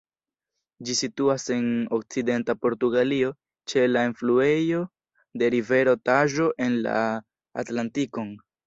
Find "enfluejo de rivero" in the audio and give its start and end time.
4.11-5.99